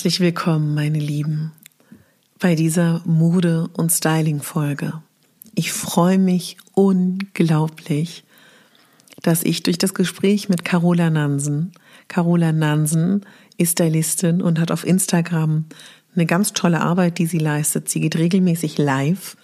Herzlich 0.00 0.20
willkommen, 0.20 0.74
meine 0.74 0.98
Lieben, 0.98 1.52
bei 2.38 2.54
dieser 2.54 3.02
Mode- 3.04 3.68
und 3.74 3.92
Styling-Folge. 3.92 4.94
Ich 5.54 5.72
freue 5.72 6.16
mich 6.16 6.56
unglaublich, 6.72 8.24
dass 9.20 9.42
ich 9.42 9.62
durch 9.62 9.76
das 9.76 9.92
Gespräch 9.92 10.48
mit 10.48 10.64
Carola 10.64 11.10
Nansen, 11.10 11.72
Carola 12.08 12.50
Nansen 12.50 13.26
ist 13.58 13.72
Stylistin 13.72 14.40
und 14.40 14.58
hat 14.58 14.70
auf 14.70 14.86
Instagram 14.86 15.66
eine 16.14 16.24
ganz 16.24 16.54
tolle 16.54 16.80
Arbeit, 16.80 17.18
die 17.18 17.26
sie 17.26 17.36
leistet. 17.38 17.90
Sie 17.90 18.00
geht 18.00 18.16
regelmäßig 18.16 18.78
live 18.78 19.36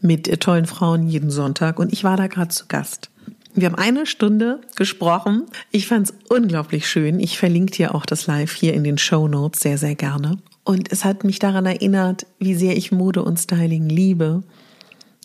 mit 0.00 0.40
tollen 0.40 0.66
Frauen 0.66 1.08
jeden 1.08 1.32
Sonntag 1.32 1.80
und 1.80 1.92
ich 1.92 2.04
war 2.04 2.16
da 2.16 2.28
gerade 2.28 2.54
zu 2.54 2.66
Gast. 2.68 3.10
Wir 3.58 3.68
haben 3.68 3.76
eine 3.76 4.04
Stunde 4.04 4.60
gesprochen. 4.76 5.46
Ich 5.70 5.86
fand 5.86 6.10
es 6.10 6.14
unglaublich 6.28 6.86
schön. 6.86 7.18
Ich 7.18 7.38
verlinke 7.38 7.72
dir 7.72 7.94
auch 7.94 8.04
das 8.04 8.26
Live 8.26 8.52
hier 8.52 8.74
in 8.74 8.84
den 8.84 8.98
Show 8.98 9.28
Notes 9.28 9.62
sehr, 9.62 9.78
sehr 9.78 9.94
gerne. 9.94 10.36
Und 10.62 10.92
es 10.92 11.06
hat 11.06 11.24
mich 11.24 11.38
daran 11.38 11.64
erinnert, 11.64 12.26
wie 12.38 12.54
sehr 12.54 12.76
ich 12.76 12.92
Mode 12.92 13.22
und 13.22 13.38
Styling 13.38 13.88
liebe 13.88 14.42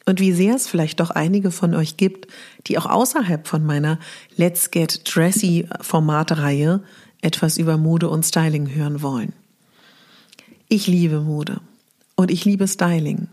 und 0.05 0.21
wie 0.21 0.31
sehr 0.31 0.55
es 0.55 0.69
vielleicht 0.69 1.01
doch 1.01 1.09
einige 1.09 1.51
von 1.51 1.75
euch 1.75 1.97
gibt, 1.97 2.27
die 2.67 2.77
auch 2.77 2.85
außerhalb 2.85 3.45
von 3.45 3.65
meiner 3.65 3.99
Let's 4.37 4.71
Get 4.71 5.01
Dressy 5.13 5.67
Formatreihe 5.81 6.81
etwas 7.21 7.57
über 7.57 7.75
Mode 7.75 8.07
und 8.07 8.23
Styling 8.23 8.73
hören 8.73 9.01
wollen. 9.01 9.33
Ich 10.69 10.87
liebe 10.87 11.19
Mode 11.19 11.59
und 12.15 12.31
ich 12.31 12.45
liebe 12.45 12.65
Styling. 12.65 13.27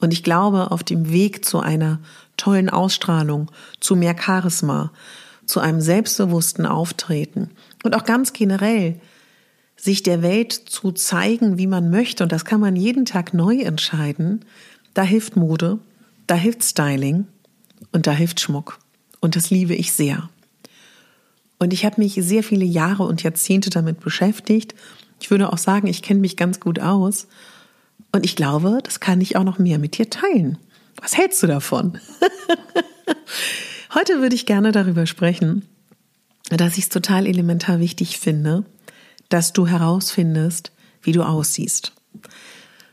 Und 0.00 0.12
ich 0.12 0.22
glaube, 0.22 0.70
auf 0.70 0.84
dem 0.84 1.10
Weg 1.10 1.44
zu 1.44 1.60
einer 1.60 1.98
tollen 2.36 2.70
Ausstrahlung, 2.70 3.50
zu 3.80 3.96
mehr 3.96 4.16
Charisma, 4.18 4.92
zu 5.46 5.60
einem 5.60 5.80
selbstbewussten 5.80 6.66
Auftreten 6.66 7.50
und 7.82 7.96
auch 7.96 8.04
ganz 8.04 8.32
generell 8.32 9.00
sich 9.76 10.02
der 10.02 10.22
Welt 10.22 10.52
zu 10.52 10.92
zeigen, 10.92 11.56
wie 11.56 11.66
man 11.66 11.90
möchte, 11.90 12.24
und 12.24 12.32
das 12.32 12.44
kann 12.44 12.60
man 12.60 12.76
jeden 12.76 13.04
Tag 13.04 13.32
neu 13.32 13.58
entscheiden, 13.60 14.44
da 14.94 15.02
hilft 15.02 15.36
Mode, 15.36 15.78
da 16.26 16.34
hilft 16.34 16.64
Styling 16.64 17.26
und 17.92 18.06
da 18.06 18.12
hilft 18.12 18.40
Schmuck. 18.40 18.78
Und 19.20 19.36
das 19.36 19.50
liebe 19.50 19.74
ich 19.74 19.92
sehr. 19.92 20.28
Und 21.58 21.72
ich 21.72 21.84
habe 21.84 22.00
mich 22.00 22.14
sehr 22.14 22.42
viele 22.42 22.64
Jahre 22.64 23.04
und 23.04 23.22
Jahrzehnte 23.22 23.70
damit 23.70 24.00
beschäftigt. 24.00 24.74
Ich 25.20 25.30
würde 25.30 25.52
auch 25.52 25.58
sagen, 25.58 25.86
ich 25.86 26.02
kenne 26.02 26.20
mich 26.20 26.36
ganz 26.36 26.60
gut 26.60 26.80
aus. 26.80 27.26
Und 28.12 28.24
ich 28.24 28.36
glaube, 28.36 28.80
das 28.82 29.00
kann 29.00 29.20
ich 29.20 29.36
auch 29.36 29.44
noch 29.44 29.58
mehr 29.58 29.78
mit 29.78 29.98
dir 29.98 30.10
teilen. 30.10 30.58
Was 31.00 31.16
hältst 31.16 31.42
du 31.42 31.46
davon? 31.46 31.98
Heute 33.94 34.20
würde 34.20 34.34
ich 34.34 34.46
gerne 34.46 34.72
darüber 34.72 35.06
sprechen, 35.06 35.66
dass 36.50 36.78
ich 36.78 36.84
es 36.84 36.88
total 36.88 37.26
elementar 37.26 37.80
wichtig 37.80 38.18
finde, 38.18 38.64
dass 39.28 39.52
du 39.52 39.66
herausfindest, 39.66 40.72
wie 41.02 41.12
du 41.12 41.22
aussiehst. 41.22 41.92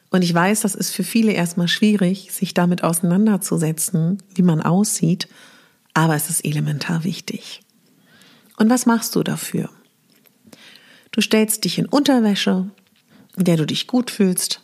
Und 0.09 0.21
ich 0.21 0.33
weiß, 0.33 0.61
das 0.61 0.75
ist 0.75 0.91
für 0.91 1.03
viele 1.03 1.33
erstmal 1.33 1.67
schwierig, 1.67 2.31
sich 2.31 2.53
damit 2.53 2.83
auseinanderzusetzen, 2.83 4.21
wie 4.33 4.43
man 4.43 4.61
aussieht, 4.61 5.27
aber 5.93 6.15
es 6.15 6.29
ist 6.29 6.45
elementar 6.45 7.03
wichtig. 7.03 7.61
Und 8.57 8.69
was 8.69 8.85
machst 8.85 9.15
du 9.15 9.23
dafür? 9.23 9.69
Du 11.11 11.21
stellst 11.21 11.63
dich 11.63 11.77
in 11.77 11.85
Unterwäsche, 11.85 12.69
in 13.37 13.43
der 13.43 13.57
du 13.57 13.65
dich 13.65 13.87
gut 13.87 14.11
fühlst, 14.11 14.61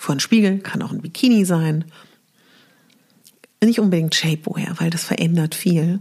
vor 0.00 0.14
einen 0.14 0.20
Spiegel, 0.20 0.60
kann 0.60 0.80
auch 0.80 0.92
ein 0.92 1.02
Bikini 1.02 1.44
sein, 1.44 1.84
nicht 3.62 3.80
unbedingt 3.80 4.14
Shapewear, 4.14 4.80
weil 4.80 4.88
das 4.88 5.04
verändert 5.04 5.54
viel. 5.54 6.00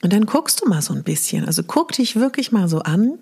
Und 0.00 0.14
dann 0.14 0.24
guckst 0.24 0.62
du 0.62 0.66
mal 0.66 0.80
so 0.80 0.94
ein 0.94 1.02
bisschen. 1.02 1.44
Also 1.44 1.62
guck 1.62 1.92
dich 1.92 2.16
wirklich 2.16 2.50
mal 2.50 2.66
so 2.66 2.78
an 2.78 3.18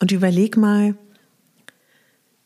und 0.00 0.12
überleg 0.12 0.56
mal, 0.56 0.96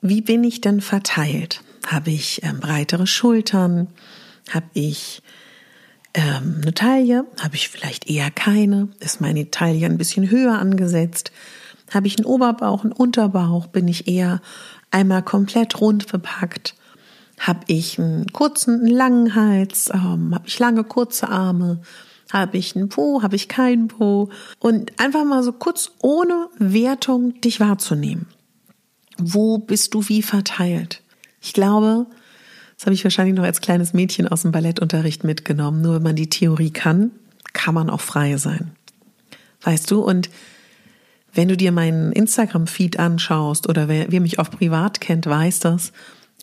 wie 0.00 0.20
bin 0.20 0.42
ich 0.42 0.60
denn 0.60 0.80
verteilt? 0.80 1.62
Habe 1.86 2.10
ich 2.10 2.42
ähm, 2.42 2.58
breitere 2.58 3.06
Schultern? 3.06 3.86
Habe 4.50 4.66
ich 4.72 5.22
ähm, 6.14 6.62
eine 6.62 6.74
Taille? 6.74 7.26
Habe 7.40 7.54
ich 7.54 7.68
vielleicht 7.68 8.10
eher 8.10 8.32
keine? 8.32 8.88
Ist 8.98 9.20
meine 9.20 9.52
Taille 9.52 9.86
ein 9.86 9.98
bisschen 9.98 10.28
höher 10.28 10.58
angesetzt? 10.58 11.30
Habe 11.94 12.08
ich 12.08 12.18
einen 12.18 12.26
Oberbauch, 12.26 12.82
einen 12.82 12.92
Unterbauch? 12.92 13.68
Bin 13.68 13.86
ich 13.86 14.08
eher 14.08 14.42
einmal 14.90 15.22
komplett 15.22 15.80
rund 15.80 16.10
bepackt? 16.10 16.74
Habe 17.38 17.60
ich 17.66 17.98
einen 17.98 18.26
kurzen, 18.32 18.80
einen 18.80 18.88
langen 18.88 19.34
Hals? 19.34 19.90
Ähm, 19.92 20.34
habe 20.34 20.46
ich 20.46 20.58
lange, 20.58 20.84
kurze 20.84 21.28
Arme? 21.28 21.80
Habe 22.32 22.58
ich 22.58 22.76
einen 22.76 22.88
Po? 22.88 23.22
Habe 23.22 23.36
ich 23.36 23.48
keinen 23.48 23.88
Po? 23.88 24.28
Und 24.58 24.98
einfach 24.98 25.24
mal 25.24 25.42
so 25.42 25.52
kurz 25.52 25.92
ohne 26.00 26.48
Wertung 26.58 27.40
dich 27.40 27.60
wahrzunehmen. 27.60 28.26
Wo 29.18 29.58
bist 29.58 29.94
du 29.94 30.08
wie 30.08 30.22
verteilt? 30.22 31.02
Ich 31.40 31.52
glaube, 31.52 32.06
das 32.76 32.86
habe 32.86 32.94
ich 32.94 33.04
wahrscheinlich 33.04 33.34
noch 33.34 33.44
als 33.44 33.60
kleines 33.60 33.92
Mädchen 33.92 34.28
aus 34.28 34.42
dem 34.42 34.52
Ballettunterricht 34.52 35.24
mitgenommen. 35.24 35.80
Nur 35.80 35.96
wenn 35.96 36.02
man 36.02 36.16
die 36.16 36.30
Theorie 36.30 36.70
kann, 36.70 37.12
kann 37.52 37.74
man 37.74 37.90
auch 37.90 38.00
frei 38.00 38.36
sein. 38.36 38.72
Weißt 39.62 39.90
du? 39.90 40.00
Und 40.00 40.30
wenn 41.38 41.46
du 41.46 41.56
dir 41.56 41.70
meinen 41.70 42.10
Instagram-Feed 42.10 42.98
anschaust 42.98 43.68
oder 43.68 43.86
wer, 43.86 44.10
wer 44.10 44.20
mich 44.20 44.40
auch 44.40 44.50
privat 44.50 45.00
kennt, 45.00 45.24
weiß 45.24 45.60
das, 45.60 45.92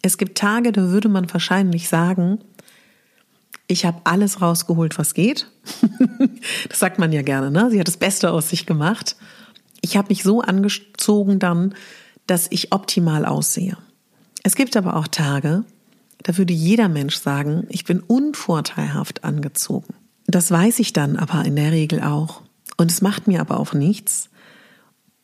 es 0.02 0.18
gibt 0.18 0.38
Tage, 0.38 0.72
da 0.72 0.84
würde 0.84 1.10
man 1.10 1.30
wahrscheinlich 1.34 1.90
sagen, 1.90 2.40
ich 3.68 3.84
habe 3.84 4.00
alles 4.06 4.42
rausgeholt, 4.42 4.98
was 4.98 5.14
geht. 5.14 5.52
das 6.70 6.80
sagt 6.80 6.98
man 6.98 7.12
ja 7.12 7.24
gerne, 7.24 7.52
ne? 7.52 7.70
Sie 7.72 7.80
hat 7.82 7.90
das 7.90 7.98
Beste 7.98 8.32
aus 8.32 8.48
sich 8.48 8.66
gemacht. 8.66 9.18
Ich 9.82 9.98
habe 9.98 10.08
mich 10.08 10.24
so 10.24 10.40
angezogen 10.40 11.40
dann, 11.40 11.76
dass 12.26 12.48
ich 12.50 12.72
optimal 12.72 13.26
aussehe. 13.26 13.78
Es 14.44 14.56
gibt 14.56 14.78
aber 14.78 14.96
auch 14.96 15.10
Tage, 15.10 15.66
da 16.24 16.38
würde 16.38 16.54
jeder 16.54 16.88
Mensch 16.88 17.18
sagen, 17.18 17.68
ich 17.68 17.84
bin 17.84 18.00
unvorteilhaft 18.00 19.26
angezogen. 19.26 19.94
Das 20.26 20.52
weiß 20.52 20.80
ich 20.80 20.94
dann 20.94 21.18
aber 21.18 21.44
in 21.44 21.58
der 21.58 21.74
Regel 21.74 22.02
auch. 22.02 22.44
Und 22.78 22.92
es 22.92 23.02
macht 23.02 23.28
mir 23.28 23.42
aber 23.42 23.60
auch 23.60 23.74
nichts, 23.74 24.30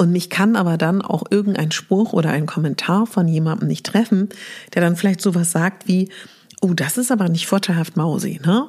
und 0.02 0.12
mich 0.12 0.32
kann 0.32 0.56
aber 0.56 0.80
dann 0.80 1.04
auch 1.04 1.26
irgendein 1.30 1.72
Spruch 1.72 2.12
oder 2.12 2.32
ein 2.32 2.48
Kommentar 2.48 3.06
von 3.06 3.28
jemandem 3.28 3.68
nicht 3.68 3.86
treffen, 3.86 4.30
der 4.74 4.82
dann 4.82 4.96
vielleicht 4.96 5.22
sowas 5.22 5.52
sagt 5.52 5.88
wie, 5.88 6.10
oh, 6.60 6.74
das 6.74 6.98
ist 6.98 7.12
aber 7.12 7.30
nicht 7.30 7.46
vorteilhaft 7.46 7.98
Mausi, 7.98 8.42
ne? 8.44 8.68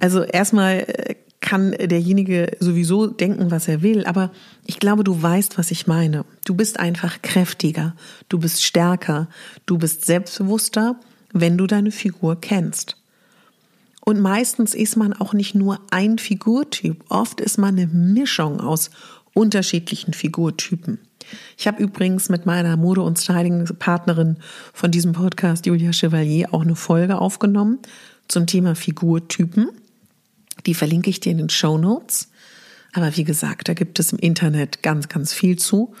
Also 0.00 0.24
erstmal 0.24 0.80
äh, 0.80 1.14
kann 1.40 1.70
derjenige 1.70 2.56
sowieso 2.58 3.06
denken, 3.06 3.52
was 3.52 3.68
er 3.68 3.82
will, 3.82 4.04
aber 4.06 4.32
ich 4.66 4.80
glaube, 4.80 5.04
du 5.04 5.22
weißt, 5.22 5.56
was 5.56 5.70
ich 5.70 5.86
meine. 5.86 6.24
Du 6.44 6.56
bist 6.56 6.80
einfach 6.80 7.22
kräftiger, 7.22 7.94
du 8.28 8.40
bist 8.40 8.64
stärker, 8.64 9.28
du 9.66 9.78
bist 9.78 10.04
selbstbewusster, 10.04 10.96
wenn 11.32 11.58
du 11.58 11.68
deine 11.68 11.92
Figur 11.92 12.40
kennst. 12.40 12.96
Und 14.04 14.18
meistens 14.18 14.74
ist 14.74 14.96
man 14.96 15.12
auch 15.12 15.32
nicht 15.32 15.54
nur 15.54 15.78
ein 15.92 16.18
Figurtyp. 16.18 17.04
Oft 17.08 17.40
ist 17.40 17.58
man 17.58 17.78
eine 17.78 17.86
Mischung 17.86 18.60
aus 18.60 18.90
unterschiedlichen 19.34 20.12
Figurtypen. 20.12 20.98
Ich 21.56 21.66
habe 21.66 21.82
übrigens 21.82 22.28
mit 22.28 22.46
meiner 22.46 22.76
Mode- 22.76 23.02
und 23.02 23.18
Styling-Partnerin 23.18 24.36
von 24.72 24.90
diesem 24.90 25.12
Podcast, 25.12 25.66
Julia 25.66 25.92
Chevalier, 25.92 26.52
auch 26.52 26.62
eine 26.62 26.76
Folge 26.76 27.18
aufgenommen 27.18 27.78
zum 28.28 28.46
Thema 28.46 28.74
Figurtypen. 28.74 29.68
Die 30.66 30.74
verlinke 30.74 31.10
ich 31.10 31.20
dir 31.20 31.32
in 31.32 31.38
den 31.38 31.50
Show 31.50 31.78
Notes. 31.78 32.30
Aber 32.92 33.16
wie 33.16 33.24
gesagt, 33.24 33.68
da 33.68 33.74
gibt 33.74 33.98
es 34.00 34.12
im 34.12 34.18
Internet 34.18 34.82
ganz, 34.82 35.08
ganz 35.08 35.32
viel 35.32 35.56
zu. 35.56 35.94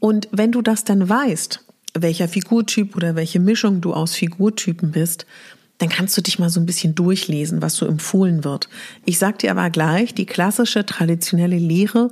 Und 0.00 0.28
wenn 0.32 0.50
du 0.50 0.62
das 0.62 0.84
dann 0.84 1.08
weißt, 1.08 1.64
welcher 1.94 2.26
Figurtyp 2.26 2.96
oder 2.96 3.14
welche 3.14 3.38
Mischung 3.38 3.80
du 3.80 3.92
aus 3.94 4.14
Figurtypen 4.14 4.90
bist, 4.92 5.26
dann 5.78 5.88
kannst 5.88 6.16
du 6.16 6.22
dich 6.22 6.38
mal 6.38 6.50
so 6.50 6.60
ein 6.60 6.66
bisschen 6.66 6.94
durchlesen, 6.94 7.62
was 7.62 7.74
so 7.74 7.86
empfohlen 7.86 8.44
wird. 8.44 8.68
Ich 9.04 9.18
sag 9.18 9.38
dir 9.40 9.50
aber 9.50 9.70
gleich, 9.70 10.14
die 10.14 10.26
klassische 10.26 10.86
traditionelle 10.86 11.58
Lehre 11.58 12.10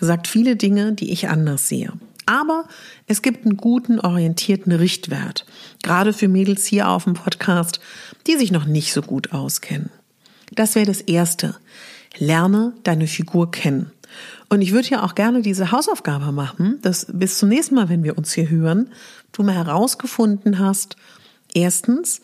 sagt 0.00 0.26
viele 0.26 0.56
Dinge, 0.56 0.92
die 0.92 1.12
ich 1.12 1.28
anders 1.28 1.68
sehe. 1.68 1.92
Aber 2.26 2.64
es 3.06 3.22
gibt 3.22 3.44
einen 3.44 3.56
guten, 3.56 4.00
orientierten 4.00 4.72
Richtwert. 4.72 5.44
Gerade 5.82 6.12
für 6.12 6.28
Mädels 6.28 6.64
hier 6.64 6.88
auf 6.88 7.04
dem 7.04 7.14
Podcast, 7.14 7.80
die 8.26 8.36
sich 8.36 8.50
noch 8.50 8.64
nicht 8.64 8.92
so 8.92 9.02
gut 9.02 9.32
auskennen. 9.32 9.90
Das 10.52 10.74
wäre 10.74 10.86
das 10.86 11.00
Erste. 11.02 11.56
Lerne 12.16 12.72
deine 12.82 13.06
Figur 13.06 13.50
kennen. 13.50 13.90
Und 14.48 14.62
ich 14.62 14.72
würde 14.72 14.88
ja 14.88 15.02
auch 15.02 15.14
gerne 15.14 15.42
diese 15.42 15.72
Hausaufgabe 15.72 16.32
machen, 16.32 16.78
dass 16.82 17.06
bis 17.12 17.38
zum 17.38 17.48
nächsten 17.48 17.74
Mal, 17.74 17.88
wenn 17.88 18.04
wir 18.04 18.16
uns 18.16 18.32
hier 18.32 18.48
hören, 18.48 18.88
du 19.32 19.42
mal 19.42 19.54
herausgefunden 19.54 20.58
hast, 20.58 20.96
erstens, 21.54 22.20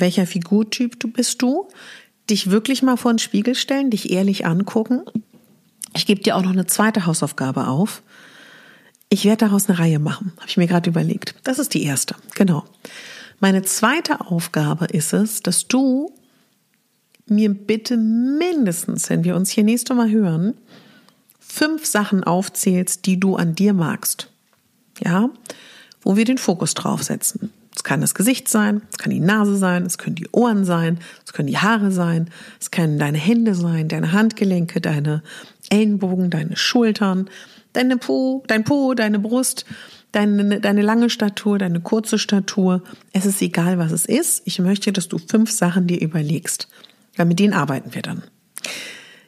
welcher 0.00 0.26
Figurtyp 0.26 0.98
du 1.00 1.08
bist 1.08 1.42
du, 1.42 1.68
dich 2.30 2.50
wirklich 2.50 2.82
mal 2.82 2.96
vor 2.96 3.12
den 3.12 3.18
Spiegel 3.18 3.54
stellen, 3.54 3.90
dich 3.90 4.10
ehrlich 4.10 4.46
angucken. 4.46 5.02
Ich 5.94 6.06
gebe 6.06 6.22
dir 6.22 6.36
auch 6.36 6.42
noch 6.42 6.52
eine 6.52 6.66
zweite 6.66 7.06
Hausaufgabe 7.06 7.66
auf. 7.66 8.02
Ich 9.08 9.24
werde 9.24 9.46
daraus 9.46 9.68
eine 9.68 9.78
Reihe 9.78 9.98
machen, 9.98 10.32
habe 10.36 10.48
ich 10.48 10.56
mir 10.56 10.66
gerade 10.66 10.90
überlegt. 10.90 11.34
Das 11.44 11.58
ist 11.58 11.72
die 11.74 11.84
erste, 11.84 12.14
genau. 12.34 12.64
Meine 13.40 13.62
zweite 13.62 14.20
Aufgabe 14.20 14.86
ist 14.86 15.12
es, 15.12 15.42
dass 15.42 15.66
du 15.66 16.12
mir 17.26 17.52
bitte 17.52 17.96
mindestens, 17.96 19.08
wenn 19.10 19.24
wir 19.24 19.36
uns 19.36 19.50
hier 19.50 19.64
nächste 19.64 19.94
Mal 19.94 20.10
hören, 20.10 20.54
fünf 21.38 21.86
Sachen 21.86 22.24
aufzählst, 22.24 23.06
die 23.06 23.18
du 23.18 23.36
an 23.36 23.54
dir 23.54 23.72
magst. 23.72 24.30
Ja, 25.02 25.30
wo 26.02 26.16
wir 26.16 26.24
den 26.24 26.38
Fokus 26.38 26.74
drauf 26.74 27.02
setzen. 27.02 27.52
Kann 27.88 28.02
das 28.02 28.14
Gesicht 28.14 28.50
sein, 28.50 28.82
es 28.90 28.98
kann 28.98 29.08
die 29.08 29.18
Nase 29.18 29.56
sein, 29.56 29.86
es 29.86 29.96
können 29.96 30.14
die 30.14 30.28
Ohren 30.32 30.66
sein, 30.66 30.98
es 31.24 31.32
können 31.32 31.46
die 31.46 31.56
Haare 31.56 31.90
sein, 31.90 32.28
es 32.60 32.70
können 32.70 32.98
deine 32.98 33.16
Hände 33.16 33.54
sein, 33.54 33.88
deine 33.88 34.12
Handgelenke, 34.12 34.82
deine 34.82 35.22
Ellenbogen, 35.70 36.28
deine 36.28 36.54
Schultern, 36.54 37.30
deine 37.72 37.96
Po, 37.96 38.44
dein 38.46 38.64
Po, 38.64 38.92
deine 38.92 39.18
Brust, 39.18 39.64
deine, 40.12 40.60
deine 40.60 40.82
lange 40.82 41.08
Statur, 41.08 41.56
deine 41.56 41.80
kurze 41.80 42.18
Statur. 42.18 42.82
Es 43.14 43.24
ist 43.24 43.40
egal, 43.40 43.78
was 43.78 43.90
es 43.90 44.04
ist. 44.04 44.42
Ich 44.44 44.58
möchte, 44.58 44.92
dass 44.92 45.08
du 45.08 45.16
fünf 45.16 45.50
Sachen 45.50 45.86
dir 45.86 45.98
überlegst. 45.98 46.68
Weil 47.16 47.24
mit 47.24 47.38
denen 47.38 47.54
arbeiten 47.54 47.94
wir 47.94 48.02
dann. 48.02 48.22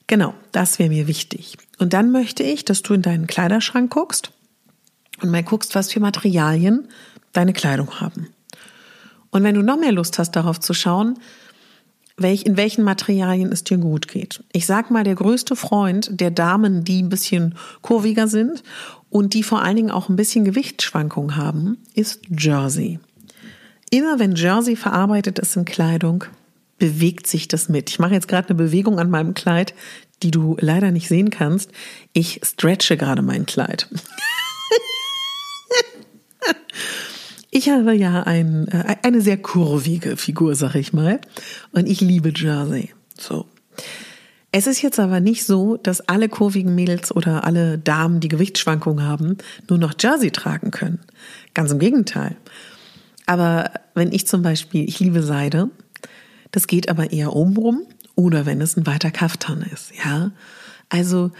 Genau, 0.07 0.35
das 0.53 0.79
wäre 0.79 0.91
mir 0.91 1.07
wichtig. 1.07 1.57
Und 1.79 1.95
dann 1.95 2.12
möchte 2.12 2.43
ich, 2.43 2.67
dass 2.67 2.83
du 2.83 2.93
in 2.93 3.01
deinen 3.01 3.27
Kleiderschrank 3.27 3.91
guckst 3.91 4.33
und 5.23 5.31
mal 5.31 5.43
guckst, 5.43 5.75
was 5.75 5.91
für 5.91 6.01
Materialien 6.01 6.89
deine 7.33 7.55
Kleidung 7.55 8.03
haben. 8.03 8.29
Und 9.31 9.43
wenn 9.44 9.55
du 9.55 9.62
noch 9.62 9.79
mehr 9.79 9.93
Lust 9.93 10.19
hast, 10.19 10.32
darauf 10.32 10.61
zu 10.61 10.75
schauen, 10.75 11.19
welch, 12.17 12.44
in 12.44 12.56
welchen 12.56 12.85
Materialien 12.85 13.50
es 13.50 13.65
dir 13.65 13.79
gut 13.79 14.09
geht. 14.09 14.44
Ich 14.53 14.67
sag 14.67 14.91
mal, 14.91 15.05
der 15.05 15.15
größte 15.15 15.56
Freund 15.56 16.21
der 16.21 16.31
Damen, 16.31 16.85
die 16.85 17.03
ein 17.03 17.09
bisschen 17.09 17.55
kurviger 17.81 18.29
sind 18.29 18.62
und 19.09 19.35
die 19.35 19.43
vor 19.43 19.62
allen 19.62 19.77
Dingen 19.77 19.91
auch 19.91 20.09
ein 20.09 20.17
bisschen 20.17 20.44
Gewichtsschwankungen 20.44 21.37
haben, 21.37 21.79
ist 21.94 22.21
Jersey. 22.29 22.99
Immer 23.91 24.19
wenn 24.19 24.37
Jersey 24.37 24.77
verarbeitet 24.77 25.38
ist 25.38 25.56
in 25.56 25.65
Kleidung, 25.65 26.25
bewegt 26.79 27.26
sich 27.26 27.49
das 27.49 27.69
mit. 27.69 27.91
Ich 27.91 27.99
mache 27.99 28.15
jetzt 28.15 28.29
gerade 28.29 28.49
eine 28.50 28.56
Bewegung 28.56 28.99
an 28.99 29.11
meinem 29.11 29.35
Kleid, 29.35 29.75
die 30.23 30.31
du 30.31 30.56
leider 30.61 30.91
nicht 30.91 31.09
sehen 31.09 31.31
kannst. 31.31 31.73
Ich 32.12 32.41
stretche 32.44 32.97
gerade 32.97 33.23
mein 33.23 33.47
Kleid. 33.47 33.88
Ich 37.50 37.69
habe 37.69 37.94
ja 37.94 38.23
ein, 38.23 38.69
äh, 38.69 38.97
eine 39.02 39.20
sehr 39.20 39.37
kurvige 39.37 40.17
Figur, 40.17 40.55
sag 40.55 40.76
ich 40.76 40.93
mal. 40.93 41.20
Und 41.73 41.88
ich 41.88 42.00
liebe 42.00 42.32
Jersey. 42.35 42.91
So. 43.19 43.47
Es 44.52 44.67
ist 44.67 44.82
jetzt 44.82 44.99
aber 44.99 45.20
nicht 45.20 45.44
so, 45.44 45.76
dass 45.76 46.00
alle 46.00 46.29
kurvigen 46.29 46.75
Mädels 46.75 47.14
oder 47.14 47.44
alle 47.44 47.79
Damen, 47.79 48.20
die 48.20 48.29
Gewichtsschwankungen 48.29 49.05
haben, 49.05 49.38
nur 49.69 49.79
noch 49.79 49.94
Jersey 49.99 50.31
tragen 50.31 50.70
können. 50.70 51.00
Ganz 51.55 51.70
im 51.70 51.79
Gegenteil. 51.79 52.37
Aber 53.26 53.70
wenn 53.94 54.12
ich 54.12 54.26
zum 54.26 54.43
Beispiel, 54.43 54.88
ich 54.88 54.99
liebe 54.99 55.23
Seide, 55.23 55.70
das 56.50 56.67
geht 56.67 56.88
aber 56.88 57.12
eher 57.12 57.35
obenrum 57.35 57.82
oder 58.17 58.44
wenn 58.44 58.61
es 58.61 58.76
ein 58.76 58.87
weiter 58.87 59.11
Kaftan 59.11 59.62
ist, 59.73 59.93
ja. 60.05 60.32
Also, 60.88 61.31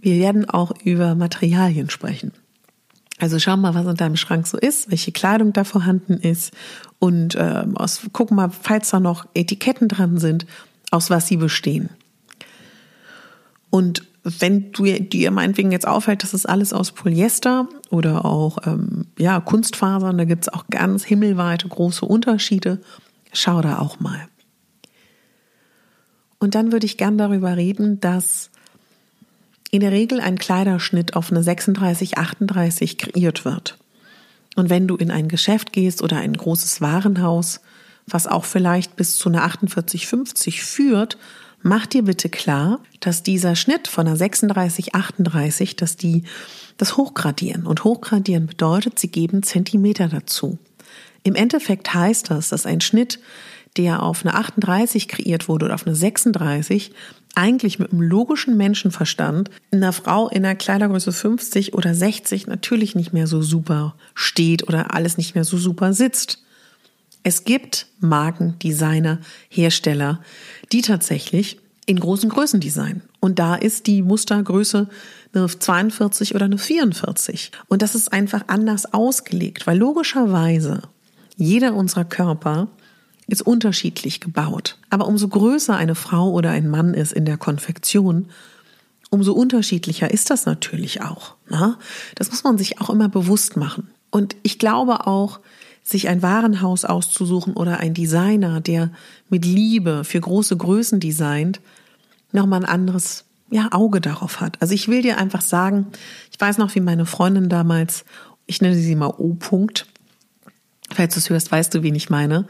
wir 0.00 0.16
werden 0.18 0.48
auch 0.48 0.72
über 0.84 1.16
Materialien 1.16 1.90
sprechen. 1.90 2.32
Also 3.18 3.38
schau 3.38 3.56
mal, 3.56 3.74
was 3.74 3.86
in 3.86 3.96
deinem 3.96 4.16
Schrank 4.16 4.46
so 4.46 4.58
ist, 4.58 4.90
welche 4.90 5.12
Kleidung 5.12 5.52
da 5.52 5.64
vorhanden 5.64 6.14
ist 6.14 6.52
und 6.98 7.34
äh, 7.34 7.64
aus, 7.74 8.00
guck 8.12 8.30
mal, 8.30 8.50
falls 8.50 8.90
da 8.90 9.00
noch 9.00 9.26
Etiketten 9.34 9.88
dran 9.88 10.18
sind, 10.18 10.46
aus 10.90 11.10
was 11.10 11.28
sie 11.28 11.36
bestehen. 11.36 11.90
Und 13.70 14.04
wenn 14.24 14.70
du 14.72 14.84
dir 14.84 15.30
meinetwegen 15.30 15.72
jetzt 15.72 15.86
auffällt, 15.86 16.22
das 16.22 16.34
ist 16.34 16.48
alles 16.48 16.72
aus 16.72 16.92
Polyester 16.92 17.68
oder 17.90 18.24
auch 18.24 18.58
ähm, 18.66 19.06
ja 19.18 19.40
Kunstfasern, 19.40 20.16
da 20.16 20.24
gibt's 20.24 20.48
auch 20.48 20.66
ganz 20.70 21.04
himmelweite 21.04 21.66
große 21.68 22.04
Unterschiede. 22.04 22.80
Schau 23.32 23.62
da 23.62 23.78
auch 23.78 23.98
mal. 23.98 24.28
Und 26.38 26.54
dann 26.54 26.70
würde 26.70 26.86
ich 26.86 26.98
gern 26.98 27.18
darüber 27.18 27.56
reden, 27.56 28.00
dass 28.00 28.50
in 29.72 29.80
der 29.80 29.90
Regel 29.90 30.20
ein 30.20 30.38
Kleiderschnitt 30.38 31.16
auf 31.16 31.32
eine 31.32 31.42
36, 31.42 32.18
38 32.18 32.98
kreiert 32.98 33.44
wird. 33.44 33.78
Und 34.54 34.68
wenn 34.68 34.86
du 34.86 34.96
in 34.96 35.10
ein 35.10 35.28
Geschäft 35.28 35.72
gehst 35.72 36.02
oder 36.02 36.18
ein 36.18 36.34
großes 36.34 36.82
Warenhaus, 36.82 37.60
was 38.06 38.26
auch 38.26 38.44
vielleicht 38.44 38.96
bis 38.96 39.16
zu 39.16 39.30
einer 39.30 39.44
48, 39.44 40.06
50 40.06 40.62
führt, 40.62 41.16
mach 41.62 41.86
dir 41.86 42.02
bitte 42.04 42.28
klar, 42.28 42.80
dass 43.00 43.22
dieser 43.22 43.56
Schnitt 43.56 43.88
von 43.88 44.06
einer 44.06 44.16
36, 44.16 44.94
38, 44.94 45.74
dass 45.74 45.96
die 45.96 46.24
das 46.76 46.98
hochgradieren. 46.98 47.66
Und 47.66 47.82
hochgradieren 47.82 48.46
bedeutet, 48.46 48.98
sie 48.98 49.08
geben 49.08 49.42
Zentimeter 49.42 50.08
dazu. 50.08 50.58
Im 51.22 51.34
Endeffekt 51.34 51.94
heißt 51.94 52.30
das, 52.30 52.50
dass 52.50 52.66
ein 52.66 52.82
Schnitt, 52.82 53.20
der 53.78 54.02
auf 54.02 54.22
eine 54.22 54.34
38 54.34 55.08
kreiert 55.08 55.48
wurde 55.48 55.64
oder 55.64 55.74
auf 55.74 55.86
eine 55.86 55.96
36, 55.96 56.92
eigentlich 57.34 57.78
mit 57.78 57.92
einem 57.92 58.02
logischen 58.02 58.56
Menschenverstand 58.56 59.50
einer 59.70 59.92
Frau 59.92 60.28
in 60.28 60.44
einer 60.44 60.54
Kleidergröße 60.54 61.12
50 61.12 61.74
oder 61.74 61.94
60 61.94 62.46
natürlich 62.46 62.94
nicht 62.94 63.12
mehr 63.12 63.26
so 63.26 63.42
super 63.42 63.94
steht 64.14 64.68
oder 64.68 64.94
alles 64.94 65.16
nicht 65.16 65.34
mehr 65.34 65.44
so 65.44 65.56
super 65.56 65.92
sitzt. 65.92 66.42
Es 67.22 67.44
gibt 67.44 67.86
Marken, 68.00 68.58
Designer, 68.58 69.20
Hersteller, 69.48 70.20
die 70.72 70.82
tatsächlich 70.82 71.58
in 71.86 71.98
großen 71.98 72.28
Größen 72.28 72.60
designen. 72.60 73.02
Und 73.20 73.38
da 73.38 73.54
ist 73.54 73.86
die 73.86 74.02
Mustergröße 74.02 74.88
eine 75.32 75.46
42 75.46 76.34
oder 76.34 76.46
eine 76.46 76.58
44. 76.58 77.52
Und 77.68 77.82
das 77.82 77.94
ist 77.94 78.12
einfach 78.12 78.44
anders 78.48 78.92
ausgelegt, 78.92 79.66
weil 79.66 79.78
logischerweise 79.78 80.82
jeder 81.36 81.74
unserer 81.74 82.04
Körper 82.04 82.68
ist 83.26 83.42
unterschiedlich 83.42 84.20
gebaut. 84.20 84.78
Aber 84.90 85.06
umso 85.06 85.28
größer 85.28 85.76
eine 85.76 85.94
Frau 85.94 86.30
oder 86.30 86.50
ein 86.50 86.68
Mann 86.68 86.94
ist 86.94 87.12
in 87.12 87.24
der 87.24 87.36
Konfektion, 87.36 88.28
umso 89.10 89.32
unterschiedlicher 89.32 90.10
ist 90.10 90.30
das 90.30 90.46
natürlich 90.46 91.02
auch. 91.02 91.34
Na? 91.48 91.78
Das 92.14 92.30
muss 92.30 92.44
man 92.44 92.58
sich 92.58 92.80
auch 92.80 92.90
immer 92.90 93.08
bewusst 93.08 93.56
machen. 93.56 93.90
Und 94.10 94.36
ich 94.42 94.58
glaube 94.58 95.06
auch, 95.06 95.40
sich 95.82 96.08
ein 96.08 96.22
Warenhaus 96.22 96.84
auszusuchen 96.84 97.54
oder 97.54 97.78
ein 97.78 97.94
Designer, 97.94 98.60
der 98.60 98.90
mit 99.28 99.44
Liebe 99.44 100.04
für 100.04 100.20
große 100.20 100.56
Größen 100.56 101.00
designt, 101.00 101.60
nochmal 102.30 102.60
ein 102.60 102.68
anderes 102.68 103.24
ja, 103.50 103.68
Auge 103.72 104.00
darauf 104.00 104.40
hat. 104.40 104.56
Also 104.60 104.74
ich 104.74 104.88
will 104.88 105.02
dir 105.02 105.18
einfach 105.18 105.42
sagen, 105.42 105.86
ich 106.30 106.40
weiß 106.40 106.58
noch, 106.58 106.74
wie 106.74 106.80
meine 106.80 107.04
Freundin 107.04 107.48
damals, 107.48 108.04
ich 108.46 108.62
nenne 108.62 108.76
sie 108.76 108.96
mal 108.96 109.12
O. 109.18 109.36
Falls 110.94 111.14
du 111.14 111.20
es 111.20 111.30
hörst, 111.30 111.50
weißt 111.50 111.74
du, 111.74 111.82
wen 111.82 111.94
ich 111.94 112.10
meine. 112.10 112.46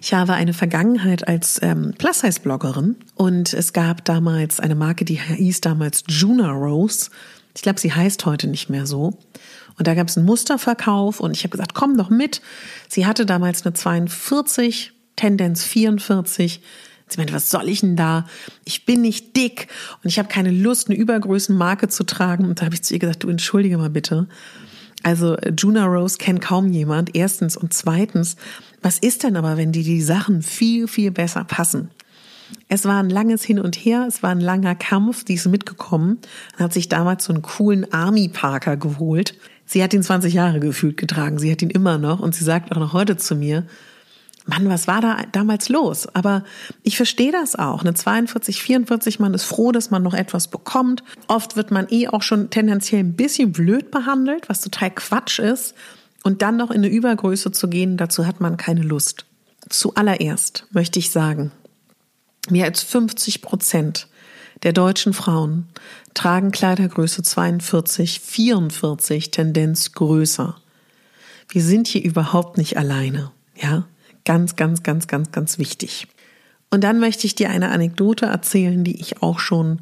Ich 0.00 0.12
habe 0.14 0.34
eine 0.34 0.52
Vergangenheit 0.52 1.26
als 1.26 1.60
ähm, 1.62 1.94
Plus-Size-Bloggerin 1.96 2.96
und 3.14 3.52
es 3.52 3.72
gab 3.72 4.04
damals 4.04 4.60
eine 4.60 4.74
Marke, 4.74 5.04
die 5.04 5.20
hieß 5.20 5.60
damals 5.62 6.04
Juna 6.08 6.50
Rose. 6.50 7.10
Ich 7.54 7.62
glaube, 7.62 7.80
sie 7.80 7.92
heißt 7.92 8.26
heute 8.26 8.48
nicht 8.48 8.68
mehr 8.68 8.86
so. 8.86 9.18
Und 9.78 9.86
da 9.86 9.94
gab 9.94 10.08
es 10.08 10.16
einen 10.16 10.26
Musterverkauf 10.26 11.20
und 11.20 11.36
ich 11.36 11.42
habe 11.42 11.50
gesagt, 11.50 11.74
komm 11.74 11.96
doch 11.96 12.10
mit. 12.10 12.40
Sie 12.88 13.06
hatte 13.06 13.26
damals 13.26 13.64
eine 13.64 13.74
42, 13.74 14.92
Tendenz 15.16 15.64
44, 15.64 16.60
Sie 17.08 17.18
meinte, 17.18 17.34
was 17.34 17.50
soll 17.50 17.68
ich 17.68 17.80
denn 17.80 17.94
da? 17.94 18.26
Ich 18.64 18.84
bin 18.84 19.00
nicht 19.00 19.36
dick 19.36 19.68
und 20.02 20.08
ich 20.08 20.18
habe 20.18 20.28
keine 20.28 20.50
Lust, 20.50 20.88
eine 20.88 20.98
Übergrößenmarke 20.98 21.88
zu 21.88 22.02
tragen. 22.02 22.46
Und 22.46 22.60
da 22.60 22.64
habe 22.64 22.74
ich 22.74 22.82
zu 22.82 22.94
ihr 22.94 22.98
gesagt, 22.98 23.22
du 23.22 23.28
entschuldige 23.28 23.78
mal 23.78 23.90
bitte. 23.90 24.26
Also 25.06 25.36
Juna 25.56 25.86
Rose 25.86 26.18
kennt 26.18 26.40
kaum 26.40 26.66
jemand, 26.72 27.14
erstens. 27.14 27.56
Und 27.56 27.72
zweitens, 27.72 28.34
was 28.82 28.98
ist 28.98 29.22
denn 29.22 29.36
aber, 29.36 29.56
wenn 29.56 29.70
die 29.70 29.84
die 29.84 30.02
Sachen 30.02 30.42
viel, 30.42 30.88
viel 30.88 31.12
besser 31.12 31.44
passen? 31.44 31.92
Es 32.68 32.86
war 32.86 33.00
ein 33.04 33.08
langes 33.08 33.44
Hin 33.44 33.60
und 33.60 33.76
Her, 33.76 34.06
es 34.08 34.24
war 34.24 34.30
ein 34.30 34.40
langer 34.40 34.74
Kampf, 34.74 35.22
die 35.22 35.34
ist 35.34 35.46
mitgekommen 35.46 36.18
hat 36.58 36.72
sich 36.72 36.88
damals 36.88 37.24
so 37.24 37.32
einen 37.32 37.42
coolen 37.42 37.92
Army 37.92 38.28
Parker 38.28 38.76
geholt. 38.76 39.36
Sie 39.64 39.80
hat 39.80 39.94
ihn 39.94 40.02
20 40.02 40.34
Jahre 40.34 40.58
gefühlt 40.58 40.96
getragen, 40.96 41.38
sie 41.38 41.52
hat 41.52 41.62
ihn 41.62 41.70
immer 41.70 41.98
noch 41.98 42.18
und 42.18 42.34
sie 42.34 42.42
sagt 42.42 42.72
auch 42.72 42.80
noch 42.80 42.92
heute 42.92 43.16
zu 43.16 43.36
mir, 43.36 43.64
Mann, 44.46 44.68
was 44.68 44.86
war 44.86 45.00
da 45.00 45.18
damals 45.32 45.68
los? 45.68 46.06
Aber 46.14 46.44
ich 46.82 46.96
verstehe 46.96 47.32
das 47.32 47.56
auch. 47.56 47.82
Eine 47.82 47.94
42, 47.94 48.62
44, 48.62 49.18
man 49.18 49.34
ist 49.34 49.44
froh, 49.44 49.72
dass 49.72 49.90
man 49.90 50.02
noch 50.02 50.14
etwas 50.14 50.48
bekommt. 50.48 51.02
Oft 51.26 51.56
wird 51.56 51.70
man 51.70 51.88
eh 51.90 52.08
auch 52.08 52.22
schon 52.22 52.50
tendenziell 52.50 53.00
ein 53.00 53.14
bisschen 53.14 53.52
blöd 53.52 53.90
behandelt, 53.90 54.48
was 54.48 54.60
total 54.60 54.90
Quatsch 54.92 55.38
ist. 55.38 55.74
Und 56.22 56.42
dann 56.42 56.56
noch 56.56 56.70
in 56.70 56.78
eine 56.78 56.88
Übergröße 56.88 57.52
zu 57.52 57.68
gehen, 57.68 57.96
dazu 57.96 58.26
hat 58.26 58.40
man 58.40 58.56
keine 58.56 58.82
Lust. 58.82 59.26
Zuallererst 59.68 60.66
möchte 60.70 60.98
ich 60.98 61.10
sagen, 61.10 61.50
Mehr 62.50 62.66
als 62.66 62.82
50 62.82 63.42
Prozent 63.42 64.08
der 64.62 64.72
deutschen 64.72 65.12
Frauen 65.12 65.66
tragen 66.14 66.52
Kleidergröße 66.52 67.22
42, 67.22 68.20
44, 68.20 69.30
Tendenz 69.30 69.92
größer. 69.92 70.56
Wir 71.48 71.62
sind 71.62 71.88
hier 71.88 72.04
überhaupt 72.04 72.56
nicht 72.56 72.76
alleine. 72.76 73.32
Ja, 73.56 73.86
ganz, 74.26 74.56
ganz, 74.56 74.82
ganz, 74.82 75.06
ganz, 75.06 75.32
ganz 75.32 75.58
wichtig. 75.58 76.06
Und 76.70 76.84
dann 76.84 77.00
möchte 77.00 77.26
ich 77.26 77.34
dir 77.34 77.48
eine 77.48 77.70
Anekdote 77.70 78.26
erzählen, 78.26 78.84
die 78.84 79.00
ich 79.00 79.22
auch 79.22 79.38
schon 79.38 79.78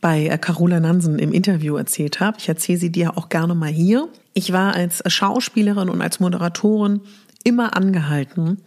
bei 0.00 0.26
äh, 0.26 0.38
Carola 0.38 0.80
Nansen 0.80 1.18
im 1.18 1.32
Interview 1.32 1.76
erzählt 1.76 2.20
habe. 2.20 2.38
Ich 2.40 2.48
erzähle 2.48 2.78
sie 2.78 2.90
dir 2.90 3.18
auch 3.18 3.28
gerne 3.28 3.54
mal 3.54 3.68
hier. 3.68 4.08
Ich 4.32 4.52
war 4.52 4.74
als 4.74 5.02
Schauspielerin 5.06 5.90
und 5.90 6.00
als 6.00 6.20
Moderatorin 6.20 7.00
immer 7.44 7.76
angehalten, 7.76 8.62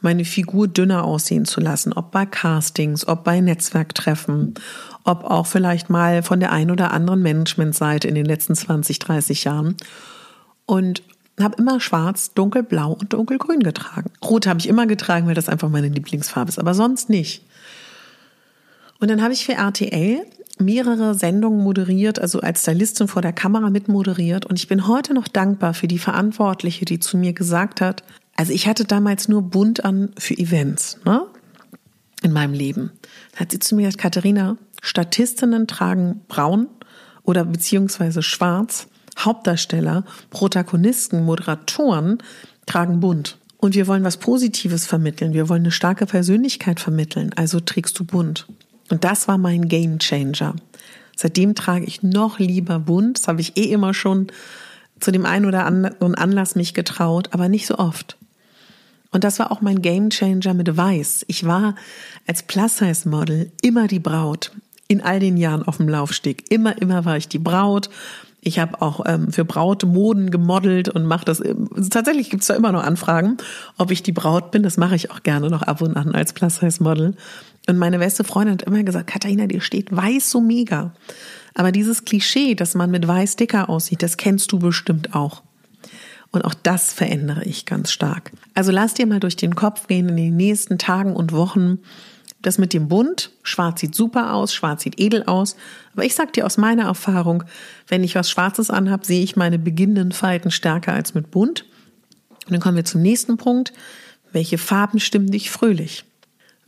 meine 0.00 0.24
Figur 0.24 0.68
dünner 0.68 1.04
aussehen 1.04 1.44
zu 1.44 1.60
lassen, 1.60 1.92
ob 1.92 2.12
bei 2.12 2.24
Castings, 2.24 3.06
ob 3.08 3.24
bei 3.24 3.40
Netzwerktreffen, 3.40 4.54
ob 5.02 5.24
auch 5.24 5.46
vielleicht 5.46 5.90
mal 5.90 6.22
von 6.22 6.38
der 6.40 6.52
einen 6.52 6.70
oder 6.70 6.92
anderen 6.92 7.22
Managementseite 7.22 8.06
in 8.06 8.14
den 8.14 8.26
letzten 8.26 8.54
20, 8.54 9.00
30 9.00 9.44
Jahren. 9.44 9.76
Und 10.66 11.02
habe 11.44 11.56
immer 11.58 11.80
schwarz, 11.80 12.32
dunkelblau 12.34 12.92
und 12.92 13.12
dunkelgrün 13.12 13.60
getragen. 13.60 14.10
Rot 14.24 14.46
habe 14.46 14.60
ich 14.60 14.68
immer 14.68 14.86
getragen, 14.86 15.26
weil 15.26 15.34
das 15.34 15.48
einfach 15.48 15.68
meine 15.68 15.88
Lieblingsfarbe 15.88 16.48
ist, 16.48 16.58
aber 16.58 16.74
sonst 16.74 17.08
nicht. 17.08 17.44
Und 19.00 19.10
dann 19.10 19.22
habe 19.22 19.32
ich 19.32 19.44
für 19.44 19.52
RTL 19.52 20.24
mehrere 20.58 21.14
Sendungen 21.14 21.62
moderiert, 21.62 22.18
also 22.18 22.40
als 22.40 22.62
Stylistin 22.62 23.08
vor 23.08 23.22
der 23.22 23.32
Kamera 23.32 23.70
mitmoderiert. 23.70 24.46
Und 24.46 24.58
ich 24.58 24.68
bin 24.68 24.88
heute 24.88 25.14
noch 25.14 25.28
dankbar 25.28 25.74
für 25.74 25.88
die 25.88 25.98
Verantwortliche, 25.98 26.84
die 26.84 26.98
zu 26.98 27.16
mir 27.16 27.32
gesagt 27.32 27.80
hat, 27.80 28.02
also 28.36 28.52
ich 28.52 28.68
hatte 28.68 28.84
damals 28.84 29.28
nur 29.28 29.42
bunt 29.42 29.84
an 29.84 30.10
für 30.16 30.36
Events, 30.36 30.98
ne? 31.04 31.22
In 32.22 32.32
meinem 32.32 32.52
Leben. 32.52 32.90
Da 33.32 33.40
hat 33.40 33.52
sie 33.52 33.60
zu 33.60 33.76
mir 33.76 33.86
gesagt, 33.86 34.02
Katharina, 34.02 34.56
Statistinnen 34.82 35.66
tragen 35.66 36.22
braun 36.28 36.66
oder 37.22 37.44
beziehungsweise 37.44 38.22
schwarz. 38.22 38.88
Hauptdarsteller, 39.18 40.04
Protagonisten, 40.30 41.24
Moderatoren 41.24 42.18
tragen 42.66 43.00
bunt. 43.00 43.38
Und 43.58 43.74
wir 43.74 43.86
wollen 43.86 44.04
was 44.04 44.18
Positives 44.18 44.86
vermitteln. 44.86 45.34
Wir 45.34 45.48
wollen 45.48 45.62
eine 45.62 45.72
starke 45.72 46.06
Persönlichkeit 46.06 46.78
vermitteln. 46.78 47.32
Also 47.34 47.58
trägst 47.60 47.98
du 47.98 48.04
bunt. 48.04 48.46
Und 48.90 49.04
das 49.04 49.28
war 49.28 49.36
mein 49.36 49.68
Game 49.68 49.98
Changer. 49.98 50.54
Seitdem 51.16 51.56
trage 51.56 51.84
ich 51.84 52.02
noch 52.02 52.38
lieber 52.38 52.78
bunt. 52.78 53.18
Das 53.18 53.28
habe 53.28 53.40
ich 53.40 53.56
eh 53.56 53.64
immer 53.64 53.92
schon 53.92 54.28
zu 55.00 55.10
dem 55.10 55.26
einen 55.26 55.46
oder 55.46 55.66
anderen 55.66 56.14
Anlass 56.14 56.54
mich 56.54 56.74
getraut, 56.74 57.30
aber 57.32 57.48
nicht 57.48 57.66
so 57.66 57.78
oft. 57.78 58.16
Und 59.10 59.24
das 59.24 59.38
war 59.38 59.50
auch 59.50 59.60
mein 59.60 59.82
Gamechanger 59.82 60.54
mit 60.54 60.76
Weiß. 60.76 61.24
Ich 61.28 61.46
war 61.46 61.74
als 62.26 62.42
Plus-Size-Model 62.42 63.50
immer 63.62 63.88
die 63.88 64.00
Braut. 64.00 64.52
In 64.86 65.02
all 65.02 65.20
den 65.20 65.36
Jahren 65.36 65.62
auf 65.62 65.78
dem 65.78 65.88
Laufsteg. 65.88 66.50
Immer, 66.50 66.80
immer 66.80 67.04
war 67.04 67.16
ich 67.16 67.28
die 67.28 67.38
Braut. 67.38 67.90
Ich 68.48 68.58
habe 68.58 68.80
auch 68.80 69.04
ähm, 69.06 69.30
für 69.30 69.44
Brautmoden 69.44 70.30
gemodelt 70.30 70.88
und 70.88 71.04
mache 71.04 71.26
das. 71.26 71.42
Also 71.42 71.88
tatsächlich 71.90 72.30
gibt 72.30 72.42
es 72.42 72.48
da 72.48 72.54
immer 72.54 72.72
noch 72.72 72.82
Anfragen, 72.82 73.36
ob 73.76 73.90
ich 73.90 74.02
die 74.02 74.12
Braut 74.12 74.50
bin. 74.50 74.62
Das 74.62 74.78
mache 74.78 74.96
ich 74.96 75.10
auch 75.10 75.22
gerne 75.22 75.50
noch 75.50 75.62
ab 75.62 75.82
und 75.82 75.96
an 75.96 76.14
als 76.14 76.32
Plus-Size-Model. 76.32 77.14
Und 77.68 77.76
meine 77.76 77.98
beste 77.98 78.24
Freundin 78.24 78.54
hat 78.54 78.62
immer 78.62 78.82
gesagt, 78.82 79.08
Katharina, 79.08 79.46
dir 79.46 79.60
steht 79.60 79.94
weiß 79.94 80.30
so 80.30 80.40
mega. 80.40 80.92
Aber 81.54 81.72
dieses 81.72 82.06
Klischee, 82.06 82.54
dass 82.54 82.74
man 82.74 82.90
mit 82.90 83.06
weiß 83.06 83.36
dicker 83.36 83.68
aussieht, 83.68 84.02
das 84.02 84.16
kennst 84.16 84.50
du 84.52 84.58
bestimmt 84.58 85.14
auch. 85.14 85.42
Und 86.30 86.44
auch 86.44 86.54
das 86.54 86.92
verändere 86.92 87.44
ich 87.44 87.66
ganz 87.66 87.92
stark. 87.92 88.32
Also 88.54 88.72
lass 88.72 88.94
dir 88.94 89.06
mal 89.06 89.20
durch 89.20 89.36
den 89.36 89.54
Kopf 89.54 89.86
gehen 89.86 90.08
in 90.08 90.16
den 90.16 90.36
nächsten 90.36 90.78
Tagen 90.78 91.14
und 91.14 91.32
Wochen. 91.32 91.80
Das 92.40 92.58
mit 92.58 92.72
dem 92.72 92.88
Bunt, 92.88 93.32
schwarz 93.42 93.80
sieht 93.80 93.94
super 93.94 94.32
aus, 94.32 94.54
schwarz 94.54 94.82
sieht 94.82 95.00
edel 95.00 95.24
aus. 95.24 95.56
Aber 95.92 96.04
ich 96.04 96.14
sag 96.14 96.32
dir 96.32 96.46
aus 96.46 96.56
meiner 96.56 96.84
Erfahrung, 96.84 97.44
wenn 97.88 98.04
ich 98.04 98.14
was 98.14 98.30
Schwarzes 98.30 98.70
anhab, 98.70 99.04
sehe 99.04 99.22
ich 99.22 99.34
meine 99.34 99.58
beginnenden 99.58 100.12
Falten 100.12 100.50
stärker 100.50 100.92
als 100.92 101.14
mit 101.14 101.30
Bunt. 101.30 101.64
Und 102.46 102.52
dann 102.52 102.60
kommen 102.60 102.76
wir 102.76 102.84
zum 102.84 103.02
nächsten 103.02 103.36
Punkt. 103.36 103.72
Welche 104.32 104.58
Farben 104.58 105.00
stimmen 105.00 105.30
dich 105.30 105.50
fröhlich? 105.50 106.04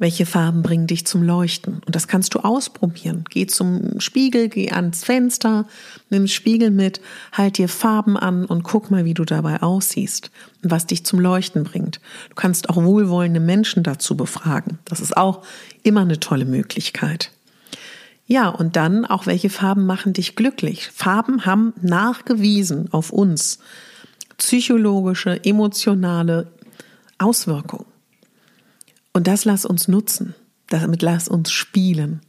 Welche 0.00 0.25
Farben 0.25 0.62
bringen 0.62 0.87
dich 0.87 1.07
zum 1.07 1.23
Leuchten. 1.23 1.83
Und 1.87 1.95
das 1.95 2.09
kannst 2.09 2.35
du 2.35 2.40
ausprobieren. 2.40 3.25
Geh 3.28 3.47
zum 3.47 4.00
Spiegel, 4.00 4.49
geh 4.49 4.71
ans 4.73 5.04
Fenster, 5.04 5.66
nimm 6.09 6.26
Spiegel 6.26 6.71
mit, 6.71 7.02
halt 7.33 7.59
dir 7.59 7.69
Farben 7.69 8.16
an 8.16 8.47
und 8.47 8.62
guck 8.62 8.90
mal, 8.90 9.04
wie 9.04 9.12
du 9.12 9.26
dabei 9.26 9.62
aussiehst 9.62 10.30
und 10.64 10.71
was 10.71 10.87
dich 10.87 11.04
zum 11.04 11.21
Leuchten 11.21 11.64
bringt. 11.64 12.00
Du 12.30 12.35
kannst 12.35 12.71
auch 12.71 12.76
wohlwollende 12.76 13.40
Menschen 13.40 13.83
dazu 13.83 14.16
befragen. 14.16 14.78
Das 14.87 15.00
ist 15.00 15.19
auch 15.19 15.45
immer 15.83 16.00
eine 16.00 16.19
tolle 16.19 16.47
Möglichkeit. 16.47 17.30
Ja, 18.26 18.49
und 18.49 18.76
dann 18.76 19.04
auch, 19.04 19.26
welche 19.26 19.50
Farben 19.50 19.85
machen 19.85 20.14
dich 20.14 20.35
glücklich? 20.35 20.88
Farben 20.95 21.45
haben 21.45 21.75
nachgewiesen 21.83 22.88
auf 22.90 23.11
uns 23.11 23.59
psychologische, 24.38 25.45
emotionale 25.45 26.47
Auswirkungen. 27.19 27.89
Und 29.12 29.26
das 29.26 29.45
lass 29.45 29.64
uns 29.64 29.88
nutzen. 29.88 30.35
Damit 30.69 31.02
lass 31.02 31.29
uns 31.29 31.50
spielen. 31.50 32.21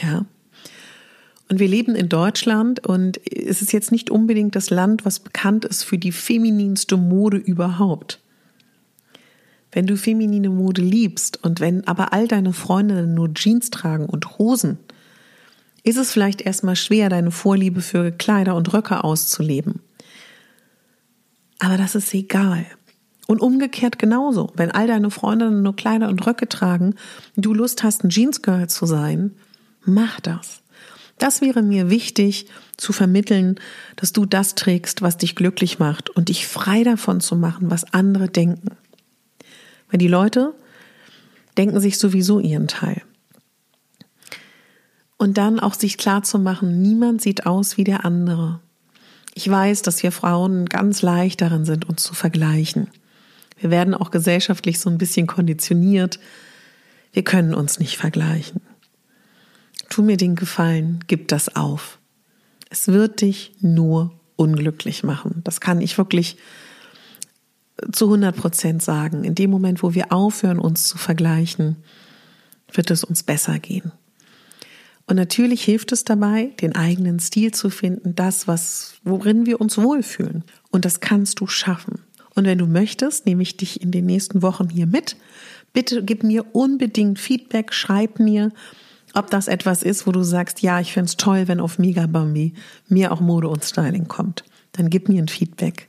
Ja. 0.00 0.26
Und 1.48 1.58
wir 1.58 1.68
leben 1.68 1.94
in 1.94 2.08
Deutschland 2.08 2.86
und 2.86 3.20
es 3.30 3.60
ist 3.60 3.72
jetzt 3.72 3.92
nicht 3.92 4.10
unbedingt 4.10 4.56
das 4.56 4.70
Land, 4.70 5.04
was 5.04 5.20
bekannt 5.20 5.64
ist 5.64 5.82
für 5.82 5.98
die 5.98 6.12
femininste 6.12 6.96
Mode 6.96 7.36
überhaupt. 7.36 8.20
Wenn 9.70 9.86
du 9.86 9.96
feminine 9.96 10.50
Mode 10.50 10.82
liebst 10.82 11.42
und 11.42 11.60
wenn 11.60 11.86
aber 11.86 12.12
all 12.12 12.28
deine 12.28 12.52
Freundinnen 12.52 13.14
nur 13.14 13.34
Jeans 13.34 13.70
tragen 13.70 14.06
und 14.06 14.38
Hosen, 14.38 14.78
ist 15.82 15.98
es 15.98 16.12
vielleicht 16.12 16.40
erstmal 16.40 16.76
schwer, 16.76 17.08
deine 17.08 17.30
Vorliebe 17.30 17.82
für 17.82 18.10
Kleider 18.10 18.54
und 18.54 18.72
Röcke 18.72 19.04
auszuleben. 19.04 19.80
Aber 21.58 21.76
das 21.76 21.94
ist 21.94 22.14
egal. 22.14 22.66
Und 23.26 23.40
umgekehrt 23.40 23.98
genauso. 23.98 24.52
Wenn 24.54 24.70
all 24.70 24.86
deine 24.86 25.10
Freundinnen 25.10 25.62
nur 25.62 25.76
Kleider 25.76 26.08
und 26.08 26.26
Röcke 26.26 26.48
tragen, 26.48 26.94
du 27.36 27.54
Lust 27.54 27.82
hast, 27.82 28.04
ein 28.04 28.10
Jeansgirl 28.10 28.68
zu 28.68 28.84
sein, 28.86 29.32
mach 29.84 30.20
das. 30.20 30.62
Das 31.18 31.40
wäre 31.40 31.62
mir 31.62 31.90
wichtig 31.90 32.46
zu 32.76 32.92
vermitteln, 32.92 33.58
dass 33.96 34.12
du 34.12 34.26
das 34.26 34.56
trägst, 34.56 35.00
was 35.00 35.16
dich 35.16 35.36
glücklich 35.36 35.78
macht 35.78 36.10
und 36.10 36.28
dich 36.28 36.46
frei 36.46 36.82
davon 36.82 37.20
zu 37.20 37.36
machen, 37.36 37.70
was 37.70 37.92
andere 37.94 38.28
denken. 38.28 38.76
Weil 39.90 39.98
die 39.98 40.08
Leute 40.08 40.54
denken 41.56 41.80
sich 41.80 41.98
sowieso 41.98 42.40
ihren 42.40 42.68
Teil. 42.68 43.02
Und 45.16 45.38
dann 45.38 45.60
auch 45.60 45.74
sich 45.74 45.96
klar 45.96 46.24
zu 46.24 46.38
machen, 46.38 46.82
niemand 46.82 47.22
sieht 47.22 47.46
aus 47.46 47.76
wie 47.76 47.84
der 47.84 48.04
andere. 48.04 48.60
Ich 49.34 49.48
weiß, 49.48 49.82
dass 49.82 50.02
wir 50.02 50.12
Frauen 50.12 50.66
ganz 50.66 51.02
leicht 51.02 51.40
darin 51.40 51.64
sind, 51.64 51.88
uns 51.88 52.02
zu 52.02 52.14
vergleichen. 52.14 52.88
Wir 53.64 53.70
werden 53.70 53.94
auch 53.94 54.10
gesellschaftlich 54.10 54.78
so 54.78 54.90
ein 54.90 54.98
bisschen 54.98 55.26
konditioniert. 55.26 56.20
Wir 57.14 57.24
können 57.24 57.54
uns 57.54 57.78
nicht 57.78 57.96
vergleichen. 57.96 58.60
Tu 59.88 60.02
mir 60.02 60.18
den 60.18 60.34
Gefallen, 60.34 61.02
gib 61.06 61.28
das 61.28 61.56
auf. 61.56 61.98
Es 62.68 62.88
wird 62.88 63.22
dich 63.22 63.52
nur 63.60 64.20
unglücklich 64.36 65.02
machen. 65.02 65.40
Das 65.44 65.62
kann 65.62 65.80
ich 65.80 65.96
wirklich 65.96 66.36
zu 67.90 68.04
100 68.04 68.36
Prozent 68.36 68.82
sagen. 68.82 69.24
In 69.24 69.34
dem 69.34 69.50
Moment, 69.50 69.82
wo 69.82 69.94
wir 69.94 70.12
aufhören, 70.12 70.58
uns 70.58 70.86
zu 70.86 70.98
vergleichen, 70.98 71.76
wird 72.70 72.90
es 72.90 73.02
uns 73.02 73.22
besser 73.22 73.58
gehen. 73.60 73.92
Und 75.06 75.16
natürlich 75.16 75.64
hilft 75.64 75.90
es 75.92 76.04
dabei, 76.04 76.52
den 76.60 76.74
eigenen 76.74 77.18
Stil 77.18 77.52
zu 77.54 77.70
finden, 77.70 78.14
das, 78.14 78.46
was, 78.46 78.96
worin 79.04 79.46
wir 79.46 79.58
uns 79.58 79.78
wohlfühlen. 79.78 80.44
Und 80.70 80.84
das 80.84 81.00
kannst 81.00 81.40
du 81.40 81.46
schaffen. 81.46 82.00
Und 82.34 82.46
wenn 82.46 82.58
du 82.58 82.66
möchtest, 82.66 83.26
nehme 83.26 83.42
ich 83.42 83.56
dich 83.56 83.80
in 83.80 83.90
den 83.90 84.06
nächsten 84.06 84.42
Wochen 84.42 84.68
hier 84.68 84.86
mit 84.86 85.16
Bitte 85.74 86.04
gib 86.04 86.22
mir 86.22 86.46
unbedingt 86.54 87.18
Feedback, 87.18 87.74
schreib 87.74 88.20
mir, 88.20 88.52
ob 89.12 89.28
das 89.30 89.48
etwas 89.48 89.82
ist, 89.82 90.06
wo 90.06 90.12
du 90.12 90.22
sagst, 90.22 90.62
ja, 90.62 90.80
ich 90.80 90.92
finde 90.92 91.06
es 91.06 91.16
toll, 91.16 91.48
wenn 91.48 91.60
auf 91.60 91.78
Mega 91.78 92.06
Bambi 92.06 92.54
mir 92.88 93.12
auch 93.12 93.20
Mode 93.20 93.48
und 93.48 93.64
Styling 93.64 94.08
kommt. 94.08 94.44
Dann 94.72 94.88
gib 94.88 95.08
mir 95.08 95.20
ein 95.20 95.28
Feedback. 95.28 95.88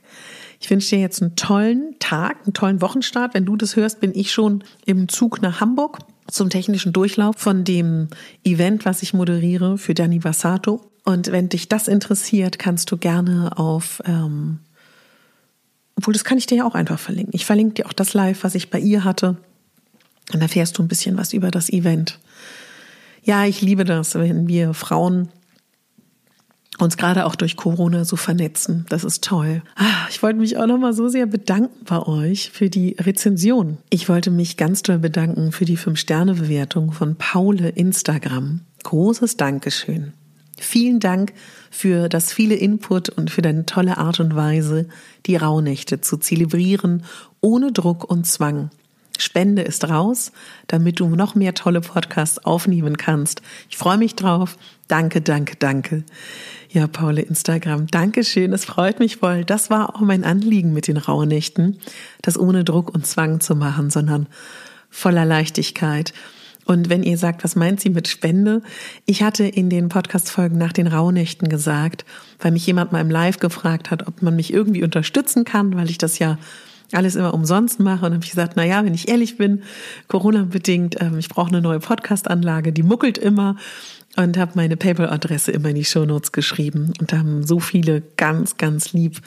Ich 0.60 0.70
wünsche 0.70 0.90
dir 0.90 1.00
jetzt 1.00 1.22
einen 1.22 1.36
tollen 1.36 1.94
Tag, 2.00 2.38
einen 2.44 2.52
tollen 2.52 2.80
Wochenstart. 2.80 3.34
Wenn 3.34 3.44
du 3.44 3.56
das 3.56 3.76
hörst, 3.76 4.00
bin 4.00 4.12
ich 4.14 4.32
schon 4.32 4.64
im 4.84 5.08
Zug 5.08 5.40
nach 5.40 5.60
Hamburg 5.60 5.98
zum 6.28 6.50
technischen 6.50 6.92
Durchlauf 6.92 7.36
von 7.36 7.62
dem 7.62 8.08
Event, 8.42 8.84
was 8.84 9.02
ich 9.02 9.14
moderiere 9.14 9.78
für 9.78 9.94
Dani 9.94 10.18
Bassato. 10.18 10.80
Und 11.04 11.30
wenn 11.30 11.48
dich 11.48 11.68
das 11.68 11.86
interessiert, 11.86 12.58
kannst 12.58 12.90
du 12.90 12.96
gerne 12.96 13.56
auf, 13.56 14.02
ähm, 14.04 14.58
obwohl 15.96 16.12
das 16.12 16.24
kann 16.24 16.38
ich 16.38 16.46
dir 16.46 16.58
ja 16.58 16.64
auch 16.64 16.74
einfach 16.74 16.98
verlinken. 16.98 17.34
Ich 17.34 17.46
verlinke 17.46 17.74
dir 17.74 17.86
auch 17.86 17.92
das 17.92 18.14
Live, 18.14 18.44
was 18.44 18.54
ich 18.54 18.70
bei 18.70 18.78
ihr 18.78 19.04
hatte. 19.04 19.36
Dann 20.28 20.40
erfährst 20.40 20.78
du 20.78 20.82
ein 20.82 20.88
bisschen 20.88 21.16
was 21.16 21.32
über 21.32 21.50
das 21.50 21.70
Event. 21.70 22.18
Ja, 23.22 23.44
ich 23.44 23.60
liebe 23.60 23.84
das, 23.84 24.14
wenn 24.14 24.46
wir 24.46 24.74
Frauen 24.74 25.28
uns 26.78 26.96
gerade 26.96 27.24
auch 27.24 27.36
durch 27.36 27.56
Corona 27.56 28.04
so 28.04 28.16
vernetzen. 28.16 28.84
Das 28.88 29.04
ist 29.04 29.24
toll. 29.24 29.62
Ah, 29.76 30.06
ich 30.10 30.22
wollte 30.22 30.38
mich 30.38 30.58
auch 30.58 30.66
noch 30.66 30.78
mal 30.78 30.92
so 30.92 31.08
sehr 31.08 31.26
bedanken 31.26 31.84
bei 31.86 32.00
euch 32.00 32.50
für 32.50 32.68
die 32.68 32.96
Rezension. 33.00 33.78
Ich 33.88 34.08
wollte 34.08 34.30
mich 34.30 34.56
ganz 34.56 34.82
toll 34.82 34.98
bedanken 34.98 35.52
für 35.52 35.64
die 35.64 35.78
5-Sterne-Bewertung 35.78 36.92
von 36.92 37.16
Paule 37.16 37.70
Instagram. 37.70 38.60
Großes 38.82 39.36
Dankeschön. 39.36 40.12
Vielen 40.58 41.00
Dank 41.00 41.32
für 41.70 42.08
das 42.08 42.32
viele 42.32 42.54
Input 42.54 43.10
und 43.10 43.30
für 43.30 43.42
deine 43.42 43.66
tolle 43.66 43.98
Art 43.98 44.20
und 44.20 44.34
Weise, 44.34 44.88
die 45.26 45.36
Rauhnächte 45.36 46.00
zu 46.00 46.16
zelebrieren, 46.16 47.04
ohne 47.40 47.72
Druck 47.72 48.08
und 48.10 48.26
Zwang. 48.26 48.70
Spende 49.18 49.62
ist 49.62 49.88
raus, 49.88 50.32
damit 50.66 51.00
du 51.00 51.08
noch 51.08 51.34
mehr 51.34 51.54
tolle 51.54 51.80
Podcasts 51.80 52.44
aufnehmen 52.44 52.96
kannst. 52.96 53.42
Ich 53.70 53.76
freue 53.76 53.98
mich 53.98 54.14
drauf. 54.14 54.58
Danke, 54.88 55.20
danke, 55.20 55.56
danke. 55.56 56.04
Ja, 56.70 56.86
Paule, 56.86 57.22
Instagram, 57.22 57.86
Dankeschön. 57.86 58.52
Es 58.52 58.64
freut 58.64 58.98
mich 58.98 59.16
voll. 59.16 59.44
Das 59.44 59.70
war 59.70 59.94
auch 59.94 60.00
mein 60.00 60.24
Anliegen 60.24 60.72
mit 60.72 60.88
den 60.88 60.96
Rauhnächten, 60.96 61.78
das 62.22 62.38
ohne 62.38 62.64
Druck 62.64 62.94
und 62.94 63.06
Zwang 63.06 63.40
zu 63.40 63.54
machen, 63.54 63.90
sondern 63.90 64.26
voller 64.90 65.24
Leichtigkeit. 65.24 66.12
Und 66.66 66.90
wenn 66.90 67.04
ihr 67.04 67.16
sagt, 67.16 67.44
was 67.44 67.54
meint 67.54 67.80
sie 67.80 67.90
mit 67.90 68.08
Spende? 68.08 68.60
Ich 69.06 69.22
hatte 69.22 69.44
in 69.44 69.70
den 69.70 69.88
Podcast-Folgen 69.88 70.58
nach 70.58 70.72
den 70.72 70.88
Rauhnächten 70.88 71.48
gesagt, 71.48 72.04
weil 72.40 72.50
mich 72.50 72.66
jemand 72.66 72.90
mal 72.90 73.00
im 73.00 73.10
Live 73.10 73.38
gefragt 73.38 73.90
hat, 73.90 74.06
ob 74.08 74.20
man 74.20 74.34
mich 74.34 74.52
irgendwie 74.52 74.82
unterstützen 74.82 75.44
kann, 75.44 75.76
weil 75.76 75.88
ich 75.88 75.98
das 75.98 76.18
ja 76.18 76.38
alles 76.92 77.14
immer 77.14 77.34
umsonst 77.34 77.78
mache. 77.78 78.04
Und 78.06 78.14
habe 78.14 78.24
ich 78.24 78.30
gesagt, 78.30 78.54
na 78.56 78.64
ja, 78.64 78.84
wenn 78.84 78.94
ich 78.94 79.08
ehrlich 79.08 79.36
bin, 79.36 79.62
Corona-bedingt, 80.08 81.00
ähm, 81.00 81.18
ich 81.18 81.28
brauche 81.28 81.48
eine 81.48 81.60
neue 81.60 81.78
Podcast-Anlage, 81.78 82.72
die 82.72 82.82
muckelt 82.82 83.16
immer 83.16 83.56
und 84.16 84.36
habe 84.36 84.52
meine 84.54 84.76
PayPal-Adresse 84.76 85.52
immer 85.52 85.68
in 85.68 85.76
die 85.76 85.84
Shownotes 85.84 86.32
geschrieben. 86.32 86.92
Und 87.00 87.12
da 87.12 87.18
haben 87.18 87.46
so 87.46 87.60
viele 87.60 88.02
ganz, 88.16 88.56
ganz 88.56 88.92
lieb 88.92 89.20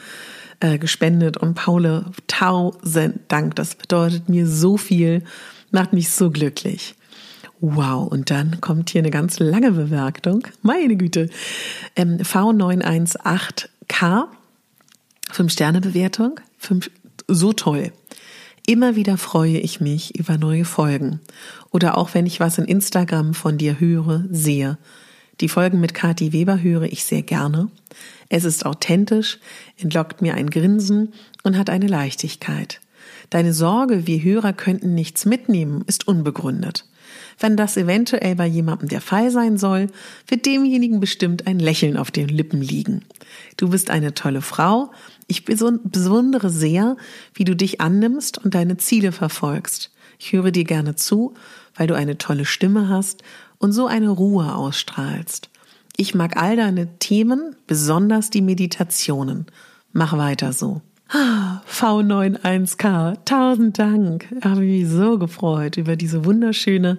äh, 0.60 0.78
gespendet. 0.78 1.38
Und 1.38 1.54
Paule, 1.54 2.06
tausend 2.26 3.20
Dank. 3.28 3.56
Das 3.56 3.76
bedeutet 3.76 4.28
mir 4.28 4.46
so 4.46 4.76
viel, 4.76 5.22
macht 5.70 5.94
mich 5.94 6.10
so 6.10 6.30
glücklich. 6.30 6.96
Wow, 7.60 8.10
und 8.10 8.30
dann 8.30 8.60
kommt 8.62 8.90
hier 8.90 9.00
eine 9.00 9.10
ganz 9.10 9.38
lange 9.38 9.72
Bewertung. 9.72 10.46
Meine 10.62 10.96
Güte. 10.96 11.28
Ähm, 11.94 12.18
V918K, 12.18 14.24
5-Sterne-Bewertung. 15.30 16.40
So 17.28 17.52
toll. 17.52 17.92
Immer 18.66 18.96
wieder 18.96 19.18
freue 19.18 19.58
ich 19.58 19.80
mich 19.80 20.18
über 20.18 20.38
neue 20.38 20.64
Folgen. 20.64 21.20
Oder 21.70 21.98
auch 21.98 22.14
wenn 22.14 22.24
ich 22.24 22.40
was 22.40 22.56
in 22.56 22.64
Instagram 22.64 23.34
von 23.34 23.58
dir 23.58 23.78
höre, 23.78 24.24
sehe. 24.30 24.78
Die 25.40 25.48
Folgen 25.48 25.80
mit 25.80 25.92
Kati 25.92 26.32
Weber 26.32 26.62
höre 26.62 26.84
ich 26.84 27.04
sehr 27.04 27.22
gerne. 27.22 27.68
Es 28.28 28.44
ist 28.44 28.64
authentisch, 28.64 29.38
entlockt 29.76 30.22
mir 30.22 30.34
ein 30.34 30.50
Grinsen 30.50 31.12
und 31.42 31.58
hat 31.58 31.68
eine 31.68 31.88
Leichtigkeit. 31.88 32.80
Deine 33.28 33.52
Sorge, 33.52 34.06
wir 34.06 34.22
Hörer 34.22 34.52
könnten 34.52 34.94
nichts 34.94 35.26
mitnehmen, 35.26 35.84
ist 35.86 36.08
unbegründet. 36.08 36.86
Wenn 37.40 37.56
das 37.56 37.78
eventuell 37.78 38.36
bei 38.36 38.46
jemandem 38.46 38.88
der 38.88 39.00
Fall 39.00 39.30
sein 39.30 39.56
soll, 39.56 39.86
wird 40.28 40.44
demjenigen 40.44 41.00
bestimmt 41.00 41.46
ein 41.46 41.58
Lächeln 41.58 41.96
auf 41.96 42.10
den 42.10 42.28
Lippen 42.28 42.60
liegen. 42.60 43.02
Du 43.56 43.70
bist 43.70 43.90
eine 43.90 44.12
tolle 44.12 44.42
Frau. 44.42 44.92
Ich 45.26 45.46
bewundere 45.46 46.50
sehr, 46.50 46.98
wie 47.32 47.44
du 47.44 47.56
dich 47.56 47.80
annimmst 47.80 48.36
und 48.36 48.54
deine 48.54 48.76
Ziele 48.76 49.10
verfolgst. 49.10 49.90
Ich 50.18 50.32
höre 50.32 50.50
dir 50.50 50.64
gerne 50.64 50.96
zu, 50.96 51.32
weil 51.74 51.86
du 51.86 51.94
eine 51.94 52.18
tolle 52.18 52.44
Stimme 52.44 52.90
hast 52.90 53.22
und 53.56 53.72
so 53.72 53.86
eine 53.86 54.10
Ruhe 54.10 54.54
ausstrahlst. 54.54 55.48
Ich 55.96 56.14
mag 56.14 56.36
all 56.36 56.56
deine 56.56 56.98
Themen, 56.98 57.56
besonders 57.66 58.28
die 58.28 58.42
Meditationen. 58.42 59.46
Mach 59.92 60.16
weiter 60.16 60.52
so. 60.52 60.82
V91K, 61.10 63.16
tausend 63.24 63.78
Dank. 63.78 64.28
Habe 64.44 64.60
mich 64.60 64.88
so 64.88 65.18
gefreut 65.18 65.76
über 65.76 65.96
diese 65.96 66.24
wunderschöne 66.24 66.98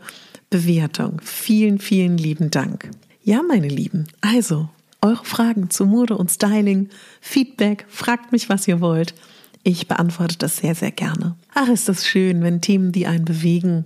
Bewertung. 0.52 1.20
Vielen, 1.24 1.80
vielen 1.80 2.18
lieben 2.18 2.52
Dank. 2.52 2.92
Ja, 3.24 3.42
meine 3.42 3.70
Lieben, 3.70 4.08
also 4.20 4.70
eure 5.02 5.26
Fragen 5.26 5.72
zu 5.72 5.86
Mode 5.86 6.16
und 6.16 6.30
Styling, 6.30 6.90
Feedback, 7.22 7.86
fragt 7.88 8.32
mich, 8.32 8.50
was 8.50 8.68
ihr 8.68 8.82
wollt. 8.82 9.16
Ich 9.64 9.88
beantworte 9.88 10.38
das 10.38 10.58
sehr, 10.58 10.76
sehr 10.76 10.92
gerne. 10.92 11.36
Ach, 11.54 11.70
ist 11.70 11.88
das 11.88 12.06
schön, 12.06 12.44
wenn 12.44 12.62
Themen, 12.62 12.92
die 12.92 13.08
einen 13.08 13.26
bewegen, 13.26 13.86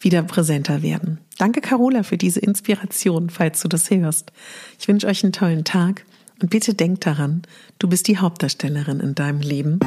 wieder 0.00 0.22
präsenter 0.22 0.82
werden. 0.82 1.18
Danke, 1.38 1.60
Carola, 1.60 2.04
für 2.04 2.16
diese 2.16 2.40
Inspiration, 2.40 3.28
falls 3.28 3.60
du 3.62 3.68
das 3.68 3.90
hörst. 3.90 4.32
Ich 4.78 4.86
wünsche 4.86 5.08
euch 5.08 5.24
einen 5.24 5.32
tollen 5.32 5.64
Tag 5.64 6.04
und 6.40 6.50
bitte 6.50 6.74
denkt 6.74 7.06
daran, 7.06 7.42
du 7.78 7.88
bist 7.88 8.06
die 8.06 8.18
Hauptdarstellerin 8.18 9.00
in 9.00 9.14
deinem 9.14 9.40
Leben. 9.40 9.80